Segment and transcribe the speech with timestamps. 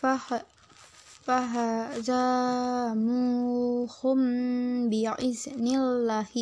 [0.00, 0.46] فه-
[2.98, 4.18] فهزموهم
[4.90, 6.32] بإذن الله.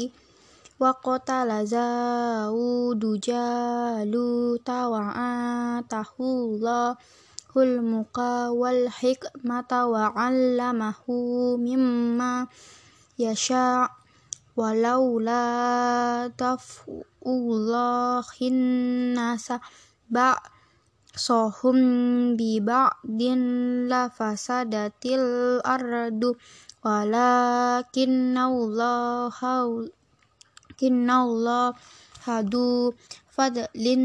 [0.80, 6.96] وقتل داود جالوت وآتاه الله
[7.56, 8.18] الملك
[8.60, 11.04] والحكمة وعلمه
[11.56, 12.46] مما
[13.18, 13.90] يشاء.
[14.56, 15.46] ولولا
[16.38, 16.82] دفع
[17.26, 19.52] الله الناس
[21.16, 22.60] sohum bi
[23.02, 23.42] din
[23.88, 26.36] la fasadatil ardu
[26.84, 29.34] walakin Allah
[30.76, 31.24] kinna
[32.24, 32.92] hadu
[33.32, 34.04] fadlin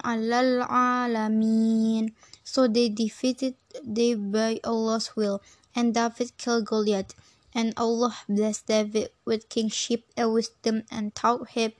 [0.00, 2.14] alal alamin.
[2.46, 5.42] So they defeated David by Allah's will,
[5.74, 7.12] and David killed Goliath.
[7.56, 11.72] And Allah blessed David with kingship and wisdom and taught him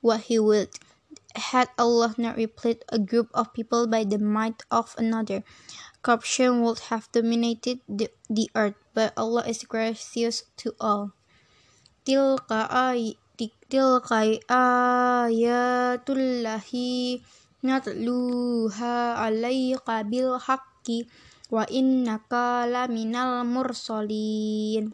[0.00, 0.74] what he willed
[1.40, 5.42] had Allah not replete a group of people by the might of another,
[6.04, 11.16] corruption would have dominated the, the earth, but Allah is gracious to all.
[12.04, 13.16] Tilka ay
[13.68, 16.04] tilka ayatullahi
[17.64, 21.08] natluha alayka bil haqqi
[21.48, 21.64] wa
[23.44, 24.92] mursalin.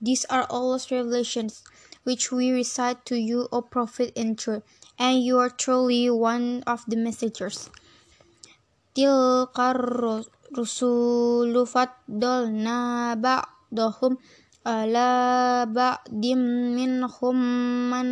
[0.00, 1.62] These are Allah's revelations
[2.04, 4.62] which we recite to you, O Prophet in truth,
[4.98, 7.70] and you are truly one of the messengers.
[8.96, 9.76] Tilkar
[10.50, 14.18] rusulu faddalna ba'dahum
[17.90, 18.10] man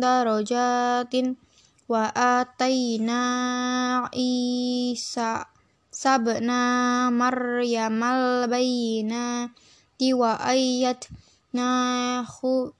[0.00, 1.36] darajatin
[1.88, 2.12] wa
[4.12, 5.57] isa
[5.98, 9.50] sabna maryamal bayna
[9.98, 11.10] tiwa ayat
[11.50, 12.70] Na Hu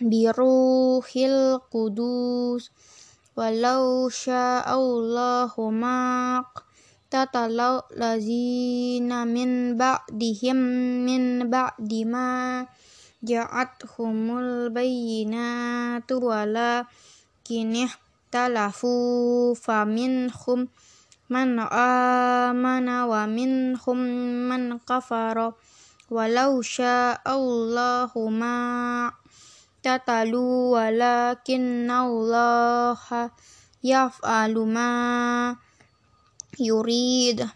[0.00, 2.72] biru hil kudus
[3.36, 6.00] walau sya sya'allahumma
[7.12, 10.60] tatalau lazina min ba'dihim
[11.04, 12.64] min ba'di ma
[13.20, 16.88] ja'at humul bayyinatu tuwala
[17.44, 17.92] kinih
[18.31, 20.67] اختلفوا فمنهم
[21.29, 23.97] من آمن ومنهم
[24.49, 25.53] من كفر
[26.11, 28.57] ولو شاء الله ما
[29.85, 33.31] اقتتلوا ولكن الله
[33.83, 35.55] يفعل ما
[36.59, 37.49] يريد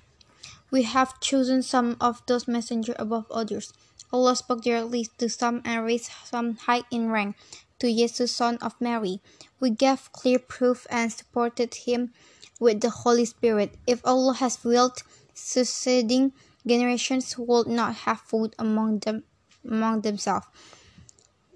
[0.71, 3.73] We have chosen some of those messengers above others.
[4.13, 7.35] Allah spoke directly to some and raised some high in rank.
[7.79, 9.19] To Jesus, son of Mary,
[9.60, 12.12] we gave clear proof and supported him
[12.60, 13.74] with the Holy Spirit.
[13.86, 15.02] If Allah has willed,
[15.34, 16.32] succeeding
[16.66, 19.24] generations would not have food among them
[19.64, 20.46] among themselves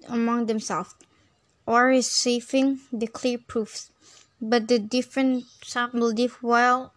[0.07, 0.95] among themselves
[1.65, 3.91] or receiving the clear proofs.
[4.41, 6.93] But the different some believe while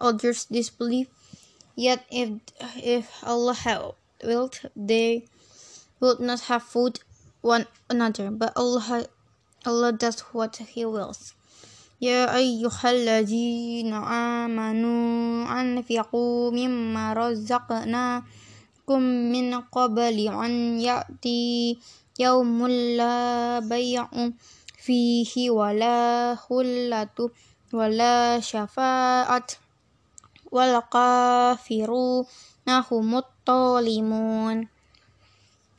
[0.00, 1.08] others disbelieve.
[1.76, 2.40] Yet if
[2.76, 5.26] if Allah had willed, they
[6.00, 7.00] would not have food
[7.40, 8.30] one another.
[8.30, 9.06] But Allah
[9.64, 11.34] Allah does what He wills.
[12.02, 13.94] يا أيها الذين
[14.42, 19.00] آمنوا أنفقوا مما رزقناكم
[19.32, 21.78] من قبل أن يأتي
[22.18, 22.66] يوم
[22.98, 24.08] لا بيع
[24.82, 27.30] فيه ولا خلة
[27.72, 29.46] ولا شفاعة
[30.52, 32.24] والكافرون
[32.68, 34.68] هم الظالمون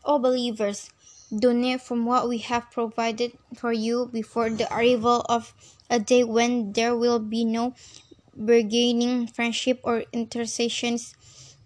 [0.05, 0.91] O believers,
[1.34, 5.54] donate from what we have provided for you before the arrival of
[5.90, 7.74] a day when there will be no
[8.34, 11.14] bargaining, friendship, or intercessions.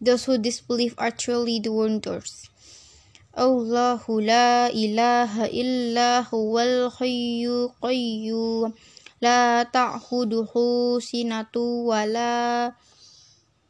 [0.00, 2.48] Those who disbelieve are truly the wounders.
[3.32, 8.72] الله لا إله إلا هو الحي القيوم
[9.22, 10.52] لا تأخذه
[11.00, 12.72] سنة ولا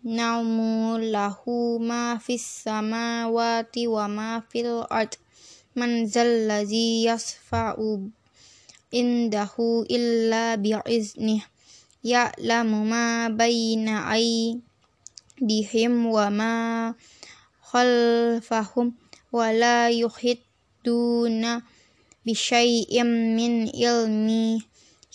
[0.04, 0.58] نوم
[0.98, 1.38] له
[1.78, 5.14] ما في السماوات وما في الأرض
[5.77, 7.75] من ذا الذي يشفع
[8.93, 9.49] عنده
[9.91, 11.41] إلا بإذنه
[12.03, 14.61] يعلم ما بين أيديهم
[16.05, 16.93] وما
[17.61, 18.93] خلفهم
[19.31, 21.61] ولا يحيطون
[22.25, 23.03] بشيء
[23.37, 24.61] من علمه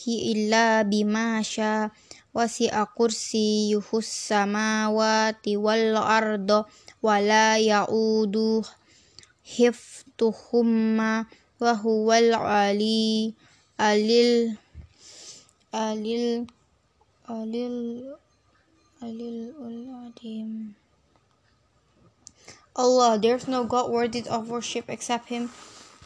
[0.09, 1.91] إلا بما شاء.
[2.35, 6.65] وسع كرسيه السماوات والأرض
[7.03, 8.63] ولا يؤوده
[9.46, 11.26] حفظهما
[11.60, 13.34] وهو العلي
[13.80, 14.58] العلي
[15.74, 16.48] العلي
[19.04, 20.74] العلي العظيم
[22.78, 25.50] Allah, there is no God worthy of worship except Him.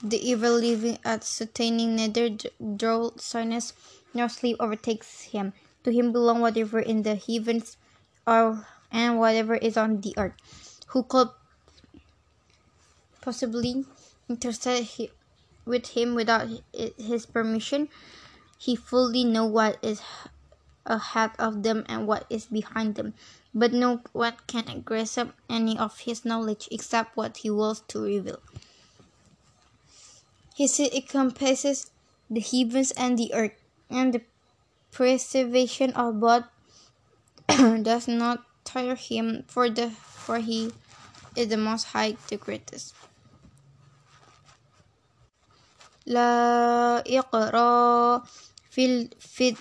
[0.02, 3.74] The evil living at sustaining neither drought, sadness,
[4.14, 5.54] nor sleep overtakes him.
[5.84, 7.78] To him belong whatever in the heavens
[8.26, 10.34] or and whatever is on the earth.
[10.88, 11.30] Who could
[13.27, 13.85] possibly
[14.29, 15.11] intercede
[15.65, 17.89] with him without his permission?
[18.57, 20.01] He fully knows what is
[20.87, 23.15] ahead of them and what is behind them,
[23.53, 28.39] but no one can grasp any of his knowledge except what he wills to reveal.
[30.55, 31.91] He encompasses
[32.31, 33.59] the heavens and the earth,
[33.91, 34.23] and the
[34.93, 36.45] preservation of both
[37.83, 40.73] does not tire him, for the for he
[41.35, 42.95] is the most high, the greatest.
[46.07, 46.31] la
[47.03, 48.23] iqra
[48.71, 49.59] fil fit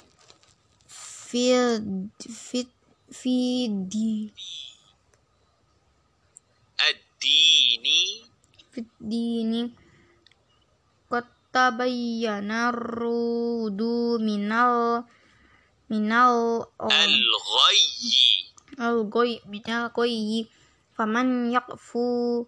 [1.25, 1.81] fil
[2.29, 2.69] fit
[3.09, 4.29] fidi
[6.85, 8.01] ad-dini
[8.69, 9.61] fit dini
[11.09, 15.01] qad tabayyana rudu minal
[15.89, 20.45] minal al-ghayyi al-ghayyi minal ghayyi
[20.93, 22.45] faman yaqfu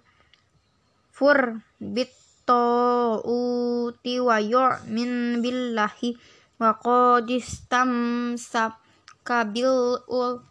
[1.10, 1.38] fur
[1.82, 2.14] bit
[2.47, 6.15] فمن يكفر بالطاغوت ويؤمن بالله
[6.61, 8.73] وقد استمسك
[9.29, 10.43] بالعروة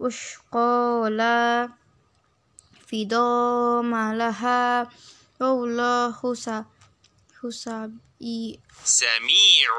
[0.00, 1.68] الوثقى لا
[2.92, 4.88] انفصام لها
[5.40, 6.34] والله
[8.84, 9.70] سميع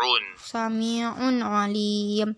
[0.46, 2.36] سميع عليم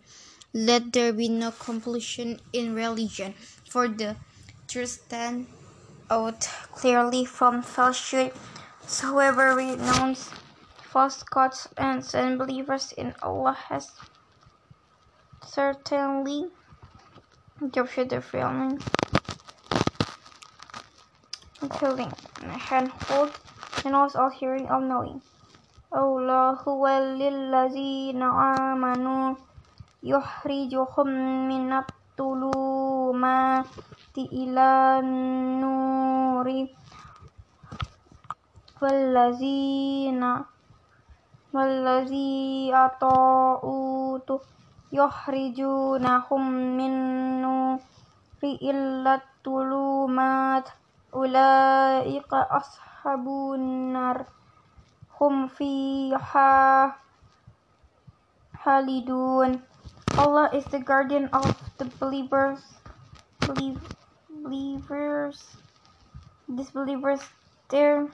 [0.55, 3.33] Let there be no compulsion in religion,
[3.67, 4.15] for the
[4.67, 5.47] truth stands
[6.09, 8.31] out clearly from falsehood.
[8.85, 10.31] So whoever renounces
[10.93, 13.89] false gods and unbelievers in Allah has
[15.41, 16.51] certainly
[17.71, 18.79] captured the feeling,
[21.79, 22.13] killing,
[22.45, 23.31] handhold,
[23.85, 25.21] and was all hearing, all knowing.
[25.93, 29.35] الله وللذين آمنوا
[30.03, 31.07] يخرجهم
[31.47, 33.65] من الظلمات
[34.18, 36.66] hidayati ila nuri
[42.74, 44.42] ata'u tu
[44.90, 46.42] yukhrijunahum
[46.74, 46.94] min
[47.42, 50.66] nuri illatulumat
[51.14, 54.26] ulaika ashabun nar
[55.18, 56.90] hum fiha
[58.66, 59.62] halidun
[60.18, 62.58] Allah is the guardian of the believers
[63.46, 63.78] believe
[64.42, 65.56] believers,
[66.48, 67.20] disbelievers.
[67.68, 68.08] There,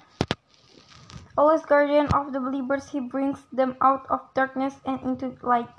[1.38, 2.88] Allah is guardian of the believers.
[2.88, 5.70] He brings them out of darkness and into light.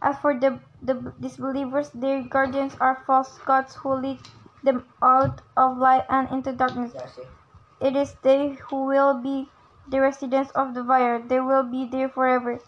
[0.00, 4.18] As for the, the disbelievers, their guardians are false gods who lead
[4.64, 6.92] them out of light and into darkness.
[7.80, 9.48] It is they who will be
[9.90, 11.20] the residents of the fire.
[11.20, 12.58] They will be there forever.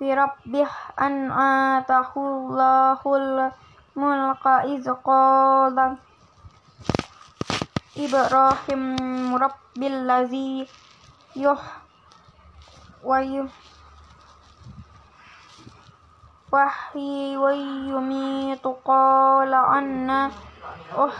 [0.00, 3.52] fi rabbih an atahu lahul
[3.92, 4.88] mulka iz
[8.00, 8.82] Ibrahim
[9.36, 10.64] rabbil ladzi
[11.36, 11.60] yuh
[13.04, 13.52] wa yuh
[16.48, 17.52] wa
[17.92, 20.32] yumitu qala anna
[20.96, 21.16] uh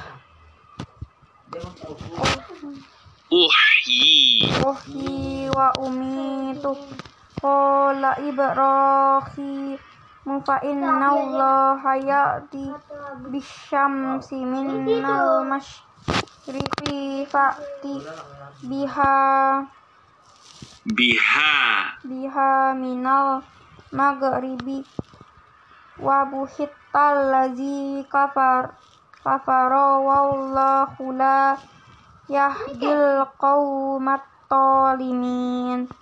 [3.28, 6.72] uhyi uhyi wa umitu
[7.40, 9.80] qala ibrahim
[10.44, 12.68] fa inna allaha ya'ti
[13.32, 17.97] bisyamsi minal masyriqi fa'ti
[18.68, 19.16] biha.
[20.85, 21.52] Biha.
[22.04, 23.40] Biha minal
[23.90, 24.85] magribi
[26.00, 28.76] wa buhittal ladzi kafar
[29.25, 31.56] kafara wallahu la
[32.28, 36.00] yahdil qawmat tolimin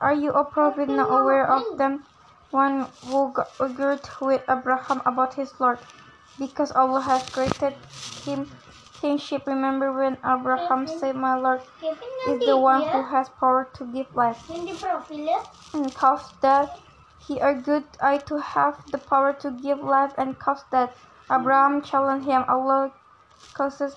[0.00, 2.04] Are you a prophet not aware of them?
[2.50, 5.78] One who argued with Abraham about his Lord,
[6.38, 7.74] because Allah has granted
[8.24, 8.50] him
[9.00, 9.42] kingship.
[9.46, 14.38] Remember when Abraham said, My Lord is the one who has power to give life.
[15.74, 16.70] And cause death.
[17.18, 20.90] he argued, I to have the power to give life and cause death.
[21.30, 22.44] Abraham challenged him.
[22.48, 22.92] Allah
[23.52, 23.96] causes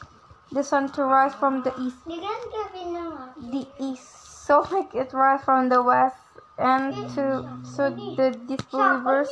[0.52, 2.04] the sun to rise from the east.
[2.06, 4.21] The east.
[4.51, 6.19] So make it rise from the west.
[6.59, 9.31] And to so the disbelievers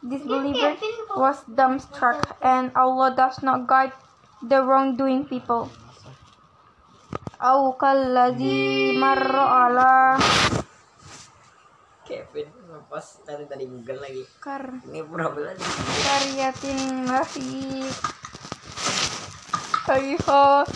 [0.00, 0.80] disbeliever
[1.12, 3.92] was dumbstruck and Allah does not guide
[4.40, 5.68] the wrongdoing people.
[7.40, 10.20] أو كالذي مر على
[12.04, 12.50] Kevin,
[12.90, 15.54] pas tadi tadi Google lagi kar ini problem
[16.02, 17.86] karyatin mahi
[19.86, 20.66] kaiha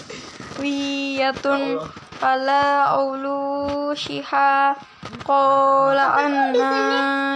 [0.62, 1.82] wiyatun
[2.21, 4.75] ala aulu shiha
[5.23, 7.35] qala anna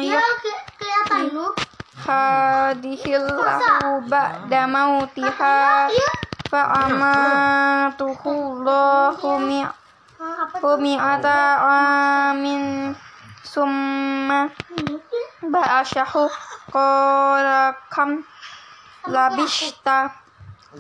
[1.32, 1.48] lu.
[2.04, 5.88] hadihil lahu ba'da mautiha
[6.52, 9.40] fa'amatuhu Allahu
[10.24, 11.40] Ah, mi'ata
[12.32, 12.96] amin
[13.44, 14.48] summa
[15.44, 16.32] ba'ashahu
[16.72, 18.24] qala kam
[19.12, 20.23] labishta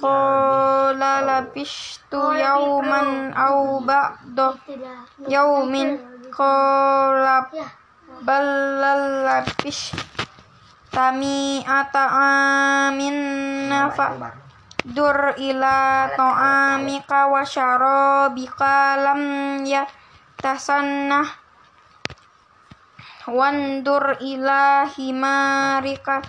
[0.02, 4.58] qala labishtu yawman aw ba'da
[5.30, 5.98] yawmin
[6.34, 7.50] qala
[8.24, 8.48] bal
[9.26, 9.94] labish
[10.94, 12.04] tami'ata
[12.90, 13.18] amin
[13.70, 14.34] nafa
[14.84, 19.22] dur ila ta'amika wa syarabika lam
[19.64, 19.88] ya
[20.38, 21.26] tasannah
[23.32, 26.20] wandur ila himarika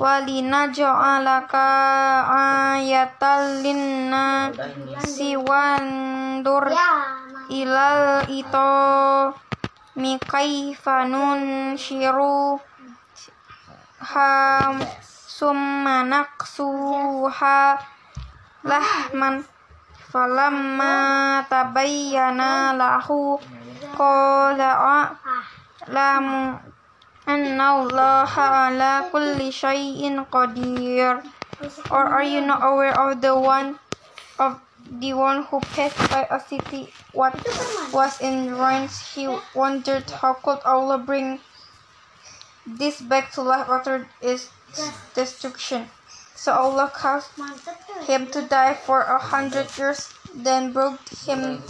[0.00, 1.68] walina jo'alaka
[2.28, 4.48] ayatal linna
[5.02, 6.92] siwandur ya,
[7.52, 8.72] ilal ito.
[9.92, 12.56] Mikaifanun shiru
[14.00, 17.76] ham summanak suha
[18.64, 19.44] lahman
[20.08, 23.36] falamma tabayyana lahu.
[23.92, 25.12] Qala
[25.92, 26.56] lam
[27.26, 31.22] anna allaha ala kulli shay'in qadir.
[31.90, 33.78] Or are you not aware of the one
[34.38, 34.60] of
[34.90, 36.92] the one who passed by a city?
[37.12, 37.34] What
[37.92, 38.98] was in ruins?
[39.14, 41.38] He wondered how could Allah bring
[42.66, 44.50] this back to life after its
[45.14, 45.86] destruction?
[46.34, 47.30] So Allah caused
[48.06, 51.62] him to die for a hundred years then brought him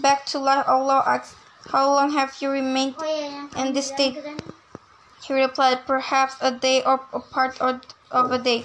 [0.00, 0.66] back to life.
[0.66, 1.36] Allah asked
[1.70, 2.94] how long have you remained
[3.56, 4.18] in this state.
[5.28, 8.64] He replied, Perhaps a day or a part of, a day.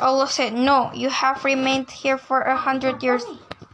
[0.00, 3.24] Allah said, No, you have remained here for a hundred years.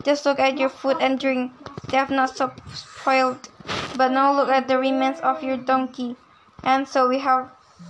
[0.04, 1.52] Just look at your food and drink.
[1.88, 3.48] They have not spoiled.
[3.96, 6.16] But now look at the remains of your donkey.
[6.62, 7.48] And so we have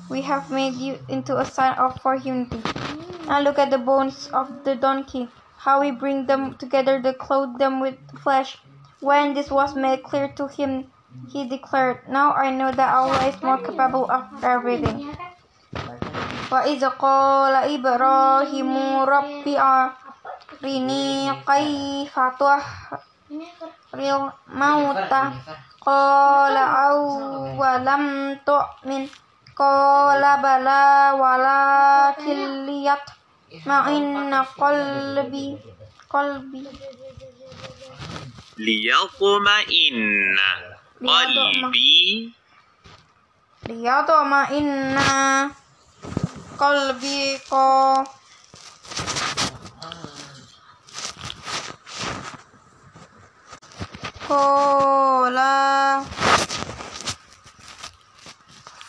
[0.09, 2.62] we have made you into a sign of for humanity.
[3.26, 7.59] Now look at the bones of the donkey, how we bring them together to clothe
[7.59, 8.59] them with flesh.
[9.00, 10.93] When this was made clear to him,
[11.31, 15.12] he declared, Now I know that Allah is more capable of everything.
[15.12, 15.31] Iya kan?
[16.51, 18.74] وإذ قال إبراهيم
[19.08, 22.15] رب أرني كيف
[23.31, 25.24] Ini kan تحيي الموتى
[25.81, 28.03] قال أولم
[28.46, 29.08] تؤمن
[29.55, 35.58] قال بلى ولكن ليطمئن قلبي
[36.10, 36.63] قلبي
[38.58, 40.38] ليطمئن
[41.00, 42.33] qalbi.
[43.67, 45.50] Dia tuh sama inna.
[46.57, 48.00] Qalbi ko.
[54.26, 54.43] Ko
[55.31, 56.03] la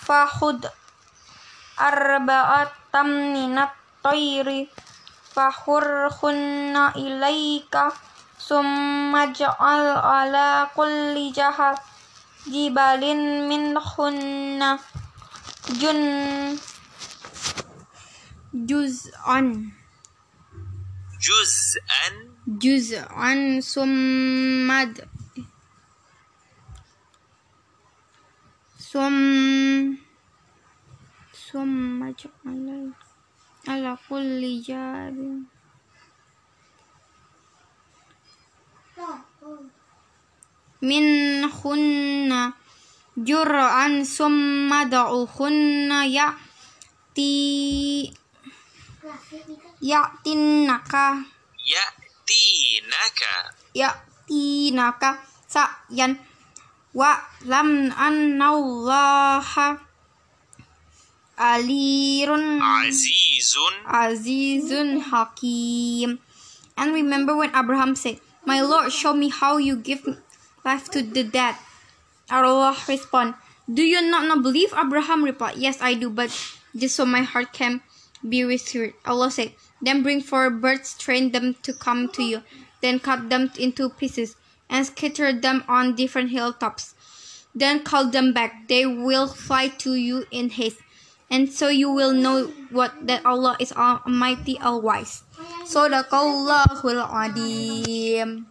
[0.08, 0.66] fahud
[1.78, 2.74] arba'at
[3.06, 4.66] minat toiri
[5.36, 7.94] fahurhunna ilaika.
[8.38, 11.87] Summa ja'al ala kulli jahat
[12.48, 13.04] جبل
[13.50, 14.80] منهن
[15.82, 16.58] جن
[18.54, 19.40] جزءا.
[21.28, 22.28] جزءا.
[22.48, 24.72] جزءا ثم
[28.80, 29.96] ثم
[31.52, 32.92] ثم اجعل
[33.68, 35.44] على كل جبل.
[40.82, 42.54] min minhunna
[43.18, 47.34] jur'an summa da'uhunna ya'ti
[49.82, 51.26] ya'tinnaka
[51.66, 53.34] ya'tinaka.
[53.74, 55.10] ya'tinaka
[55.48, 56.18] sa'yan.
[56.98, 57.14] Wa
[57.46, 59.78] lam annallaha
[61.38, 63.74] alirun azizun.
[63.86, 66.20] Azizun hakim.
[66.78, 70.06] And remember when abraham said my lord show me how you give
[70.68, 71.56] life to the dead.
[72.30, 73.40] Allah responded,
[73.72, 74.76] Do you not, not believe?
[74.76, 76.28] Abraham replied, Yes, I do, but
[76.76, 77.80] just so my heart can
[78.28, 78.94] be restored.
[79.08, 82.44] Allah said, Then bring four birds, train them to come to you,
[82.84, 84.36] then cut them into pieces,
[84.70, 86.94] and scatter them on different hilltops.
[87.56, 88.68] Then call them back.
[88.68, 90.84] They will fly to you in haste.
[91.32, 95.24] And so you will know what that Allah is Almighty, All Wise.
[95.66, 98.46] Sadaqallahul Adim.